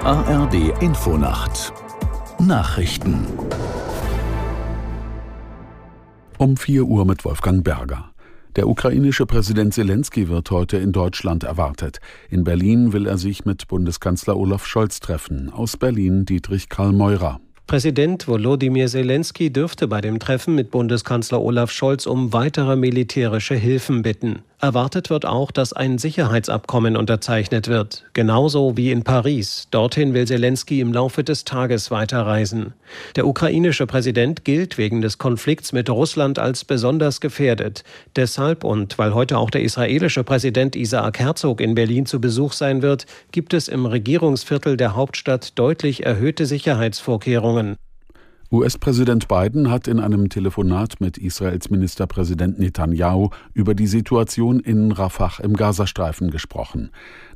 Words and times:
ARD 0.00 0.54
Infonacht 0.80 1.72
Nachrichten 2.38 3.26
um 6.38 6.56
4 6.56 6.84
Uhr 6.84 7.04
mit 7.04 7.24
Wolfgang 7.26 7.62
Berger. 7.62 8.10
Der 8.56 8.68
ukrainische 8.68 9.26
Präsident 9.26 9.74
Zelensky 9.74 10.28
wird 10.28 10.50
heute 10.50 10.78
in 10.78 10.92
Deutschland 10.92 11.44
erwartet. 11.44 11.98
In 12.30 12.42
Berlin 12.42 12.92
will 12.92 13.06
er 13.06 13.18
sich 13.18 13.44
mit 13.44 13.68
Bundeskanzler 13.68 14.36
Olaf 14.36 14.64
Scholz 14.66 15.00
treffen. 15.00 15.50
Aus 15.52 15.76
Berlin 15.76 16.24
Dietrich 16.24 16.68
Karl 16.70 16.92
Meurer. 16.92 17.40
Präsident 17.66 18.26
Volodymyr 18.26 18.86
Zelensky 18.88 19.52
dürfte 19.52 19.88
bei 19.88 20.00
dem 20.00 20.18
Treffen 20.18 20.54
mit 20.54 20.70
Bundeskanzler 20.70 21.40
Olaf 21.40 21.70
Scholz 21.70 22.06
um 22.06 22.32
weitere 22.32 22.76
militärische 22.76 23.54
Hilfen 23.54 24.02
bitten. 24.02 24.42
Erwartet 24.64 25.10
wird 25.10 25.26
auch, 25.26 25.50
dass 25.50 25.72
ein 25.72 25.98
Sicherheitsabkommen 25.98 26.96
unterzeichnet 26.96 27.66
wird, 27.66 28.04
genauso 28.12 28.76
wie 28.76 28.92
in 28.92 29.02
Paris. 29.02 29.66
Dorthin 29.72 30.14
will 30.14 30.24
Zelensky 30.24 30.80
im 30.80 30.92
Laufe 30.92 31.24
des 31.24 31.42
Tages 31.42 31.90
weiterreisen. 31.90 32.72
Der 33.16 33.26
ukrainische 33.26 33.88
Präsident 33.88 34.44
gilt 34.44 34.78
wegen 34.78 35.00
des 35.00 35.18
Konflikts 35.18 35.72
mit 35.72 35.90
Russland 35.90 36.38
als 36.38 36.64
besonders 36.64 37.20
gefährdet. 37.20 37.82
Deshalb 38.14 38.62
und 38.62 38.98
weil 38.98 39.14
heute 39.14 39.36
auch 39.36 39.50
der 39.50 39.64
israelische 39.64 40.22
Präsident 40.22 40.76
Isaac 40.76 41.18
Herzog 41.18 41.60
in 41.60 41.74
Berlin 41.74 42.06
zu 42.06 42.20
Besuch 42.20 42.52
sein 42.52 42.82
wird, 42.82 43.06
gibt 43.32 43.54
es 43.54 43.66
im 43.66 43.84
Regierungsviertel 43.84 44.76
der 44.76 44.94
Hauptstadt 44.94 45.58
deutlich 45.58 46.06
erhöhte 46.06 46.46
Sicherheitsvorkehrungen. 46.46 47.74
US-Präsident 48.52 49.28
Biden 49.28 49.70
hat 49.70 49.88
in 49.88 49.98
einem 49.98 50.28
Telefonat 50.28 51.00
mit 51.00 51.16
Israels 51.16 51.70
Ministerpräsident 51.70 52.58
Netanyahu 52.58 53.30
über 53.54 53.74
die 53.74 53.86
Situation 53.86 54.60
in 54.60 54.92
Rafah 54.92 55.42
im 55.42 55.54
Gazastreifen 55.54 56.30
gesprochen. 56.30 56.90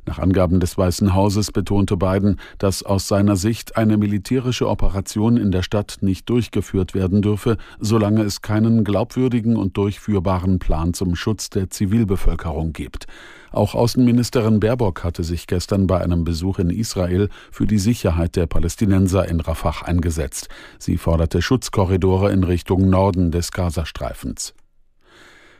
Nach 0.05 0.19
Angaben 0.19 0.59
des 0.59 0.77
Weißen 0.77 1.15
Hauses 1.15 1.51
betonte 1.51 1.97
Biden, 1.97 2.39
dass 2.59 2.83
aus 2.83 3.07
seiner 3.07 3.35
Sicht 3.35 3.77
eine 3.77 3.97
militärische 3.97 4.69
Operation 4.69 5.37
in 5.37 5.51
der 5.51 5.63
Stadt 5.63 5.97
nicht 6.01 6.29
durchgeführt 6.29 6.93
werden 6.93 7.23
dürfe, 7.23 7.57
solange 7.79 8.21
es 8.21 8.43
keinen 8.43 8.83
glaubwürdigen 8.83 9.55
und 9.55 9.75
durchführbaren 9.75 10.59
Plan 10.59 10.93
zum 10.93 11.15
Schutz 11.15 11.49
der 11.49 11.71
Zivilbevölkerung 11.71 12.73
gibt. 12.73 13.07
Auch 13.51 13.75
Außenministerin 13.75 14.59
Baerbock 14.59 15.03
hatte 15.03 15.23
sich 15.23 15.47
gestern 15.47 15.87
bei 15.87 16.01
einem 16.01 16.23
Besuch 16.23 16.59
in 16.59 16.69
Israel 16.69 17.29
für 17.51 17.65
die 17.65 17.79
Sicherheit 17.79 18.35
der 18.35 18.45
Palästinenser 18.45 19.27
in 19.27 19.39
Rafah 19.39 19.85
eingesetzt. 19.85 20.49
Sie 20.79 20.97
forderte 20.97 21.41
Schutzkorridore 21.41 22.31
in 22.31 22.43
Richtung 22.43 22.89
Norden 22.89 23.31
des 23.31 23.51
Gazastreifens. 23.51 24.53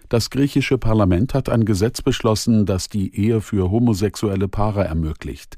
Das 0.10 0.30
griechische 0.30 0.78
Parlament 0.78 1.34
hat 1.34 1.50
ein 1.50 1.66
Gesetz 1.66 2.02
beschlossen, 2.02 2.66
das 2.66 2.88
die 2.88 3.14
Ehe 3.14 3.42
für 3.42 3.72
homosexuelle 3.72 4.48
Paare 4.48 4.86
ermöglicht. 4.86 5.58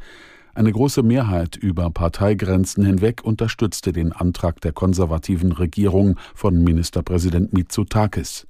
Eine 0.55 0.71
große 0.71 1.03
Mehrheit 1.03 1.55
über 1.55 1.89
Parteigrenzen 1.91 2.83
hinweg 2.83 3.23
unterstützte 3.23 3.93
den 3.93 4.11
Antrag 4.11 4.59
der 4.61 4.73
konservativen 4.73 5.51
Regierung 5.51 6.19
von 6.33 6.63
Ministerpräsident 6.63 7.53
Mitsotakis. 7.53 8.47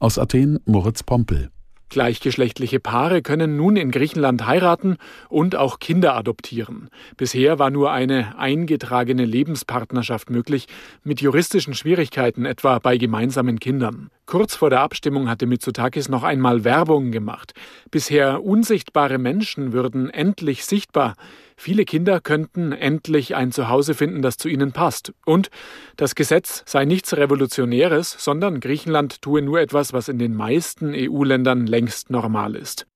Aus 0.00 0.18
Athen 0.18 0.58
Moritz 0.66 1.04
Pompel. 1.04 1.50
Gleichgeschlechtliche 1.88 2.80
Paare 2.80 3.22
können 3.22 3.56
nun 3.56 3.76
in 3.76 3.90
Griechenland 3.90 4.44
heiraten 4.46 4.96
und 5.28 5.54
auch 5.54 5.78
Kinder 5.78 6.16
adoptieren. 6.16 6.88
Bisher 7.16 7.58
war 7.58 7.70
nur 7.70 7.92
eine 7.92 8.38
eingetragene 8.38 9.24
Lebenspartnerschaft 9.24 10.28
möglich, 10.28 10.66
mit 11.04 11.20
juristischen 11.20 11.74
Schwierigkeiten 11.74 12.44
etwa 12.44 12.78
bei 12.80 12.96
gemeinsamen 12.98 13.60
Kindern. 13.60 14.10
Kurz 14.26 14.56
vor 14.56 14.70
der 14.70 14.80
Abstimmung 14.80 15.28
hatte 15.28 15.46
Mitsotakis 15.46 16.08
noch 16.08 16.24
einmal 16.24 16.64
Werbung 16.64 17.12
gemacht. 17.12 17.52
Bisher 17.92 18.42
unsichtbare 18.42 19.18
Menschen 19.18 19.72
würden 19.72 20.10
endlich 20.10 20.64
sichtbar. 20.64 21.14
Viele 21.56 21.84
Kinder 21.84 22.20
könnten 22.20 22.72
endlich 22.72 23.34
ein 23.34 23.50
Zuhause 23.50 23.94
finden, 23.94 24.22
das 24.22 24.36
zu 24.36 24.48
ihnen 24.48 24.72
passt. 24.72 25.12
Und 25.24 25.50
das 25.96 26.14
Gesetz 26.14 26.62
sei 26.66 26.84
nichts 26.84 27.16
Revolutionäres, 27.16 28.14
sondern 28.18 28.60
Griechenland 28.60 29.22
tue 29.22 29.42
nur 29.42 29.60
etwas, 29.60 29.92
was 29.92 30.08
in 30.08 30.18
den 30.18 30.34
meisten 30.34 30.92
EU-Ländern 30.94 31.66
längst 31.66 32.10
normal 32.10 32.56
ist. 32.56 32.86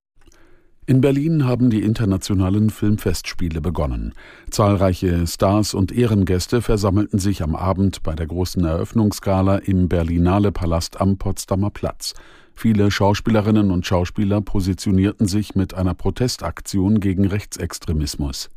In 0.91 1.01
Berlin 1.01 1.47
haben 1.47 1.71
die 1.71 1.85
internationalen 1.85 2.69
Filmfestspiele 2.69 3.61
begonnen. 3.61 4.13
Zahlreiche 4.51 5.25
Stars 5.29 5.73
und 5.73 5.93
Ehrengäste 5.93 6.63
versammelten 6.63 7.21
sich 7.21 7.45
am 7.45 7.55
Abend 7.55 8.03
bei 8.03 8.17
der 8.17 8.27
großen 8.27 8.65
Eröffnungsgala 8.65 9.59
im 9.59 9.89
Berlinale 9.89 10.51
Palast 10.51 11.01
am 11.01 11.17
Potsdamer 11.17 11.71
Platz. 11.71 12.15
Viele 12.57 12.91
Schauspielerinnen 12.91 13.71
und 13.71 13.87
Schauspieler 13.87 14.41
positionierten 14.41 15.29
sich 15.29 15.55
mit 15.55 15.75
einer 15.75 15.95
Protestaktion 15.95 16.99
gegen 16.99 17.25
Rechtsextremismus. 17.25 18.51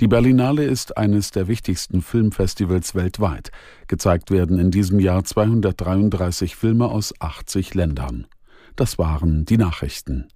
Die 0.00 0.08
Berlinale 0.08 0.64
ist 0.64 0.96
eines 0.96 1.32
der 1.32 1.48
wichtigsten 1.48 2.00
Filmfestivals 2.00 2.94
weltweit. 2.94 3.50
Gezeigt 3.88 4.30
werden 4.30 4.58
in 4.58 4.70
diesem 4.70 5.00
Jahr 5.00 5.22
233 5.22 6.56
Filme 6.56 6.86
aus 6.86 7.12
80 7.18 7.74
Ländern. 7.74 8.26
Das 8.74 8.96
waren 8.96 9.44
die 9.44 9.58
Nachrichten. 9.58 10.28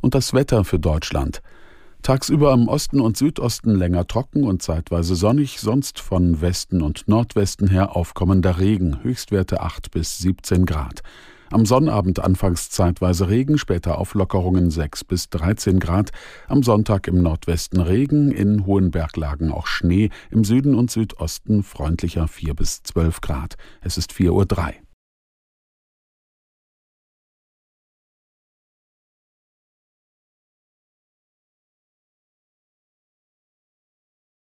Und 0.00 0.14
das 0.14 0.32
Wetter 0.34 0.64
für 0.64 0.78
Deutschland. 0.78 1.42
Tagsüber 2.02 2.54
im 2.54 2.68
Osten 2.68 3.00
und 3.00 3.18
Südosten 3.18 3.74
länger 3.74 4.06
trocken 4.06 4.44
und 4.44 4.62
zeitweise 4.62 5.14
sonnig, 5.14 5.60
sonst 5.60 6.00
von 6.00 6.40
Westen 6.40 6.80
und 6.80 7.06
Nordwesten 7.08 7.68
her 7.68 7.94
aufkommender 7.94 8.58
Regen, 8.58 9.02
Höchstwerte 9.02 9.60
8 9.60 9.90
bis 9.90 10.18
17 10.18 10.64
Grad. 10.64 11.02
Am 11.52 11.66
Sonnabend 11.66 12.20
anfangs 12.20 12.70
zeitweise 12.70 13.28
Regen, 13.28 13.58
später 13.58 13.98
Auflockerungen 13.98 14.70
6 14.70 15.04
bis 15.04 15.28
13 15.30 15.80
Grad. 15.80 16.10
Am 16.46 16.62
Sonntag 16.62 17.08
im 17.08 17.22
Nordwesten 17.22 17.80
Regen, 17.80 18.30
in 18.30 18.66
hohen 18.66 18.92
Berglagen 18.92 19.50
auch 19.50 19.66
Schnee, 19.66 20.10
im 20.30 20.44
Süden 20.44 20.76
und 20.76 20.90
Südosten 20.90 21.64
freundlicher 21.64 22.28
4 22.28 22.54
bis 22.54 22.82
12 22.84 23.20
Grad. 23.20 23.56
Es 23.82 23.98
ist 23.98 24.12
4.03 24.12 24.30
Uhr. 24.30 24.72